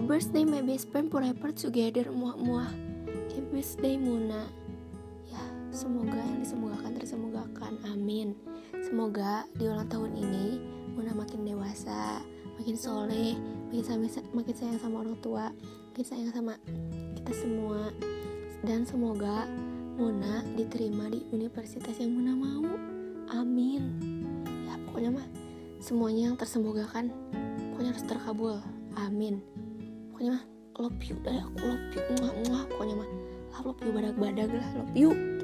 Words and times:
birthday 0.00 0.40
my 0.48 0.64
best 0.64 0.88
friend 0.88 1.12
forever 1.12 1.52
together. 1.52 2.08
Muah 2.08 2.32
muah 2.40 2.70
happy 3.28 3.44
birthday 3.52 4.00
Muna. 4.00 4.48
Ya 5.28 5.42
semoga 5.68 6.16
yang 6.16 6.40
disemogakan 6.40 6.96
tersemogakan. 6.96 7.76
Amin. 7.84 8.32
Semoga 8.80 9.44
di 9.52 9.68
ulang 9.68 9.88
tahun 9.92 10.16
ini 10.16 10.46
Muna 10.96 11.12
makin 11.12 11.44
dewasa 11.44 12.24
makin 12.56 12.76
soleh 12.76 13.36
makin 13.68 13.84
sama, 13.84 14.06
makin 14.32 14.54
sayang 14.56 14.80
sama 14.80 15.04
orang 15.04 15.16
tua 15.20 15.52
makin 15.92 16.04
sayang 16.08 16.32
sama 16.32 16.56
kita 17.20 17.32
semua. 17.36 17.92
Dan 18.64 18.88
semoga 18.88 19.44
Muna 19.92 20.40
diterima 20.56 21.12
di 21.12 21.20
universitas 21.36 22.00
yang 22.00 22.16
Muna 22.16 22.32
mau. 22.32 22.64
Amin. 23.28 24.00
Ya 24.64 24.80
pokoknya 24.88 25.20
mah 25.20 25.26
semuanya 25.84 26.32
yang 26.32 26.36
tersemogakan 26.40 27.12
pokoknya 27.76 27.92
harus 27.92 28.08
terkabul. 28.08 28.56
Amin 28.96 29.62
pokoknya 30.22 30.38
love 30.78 31.02
you 31.02 31.16
dah. 31.26 31.34
Aku 31.34 31.66
love 31.66 31.86
you. 31.90 32.02
Muah 32.14 32.32
muah 32.46 32.62
pokoknya 32.70 32.94
mah. 32.94 33.08
Love 33.66 33.82
you 33.82 33.90
badak 33.90 34.14
badak 34.14 34.48
lah. 34.54 34.68
Love 34.78 34.94
you 34.94 35.41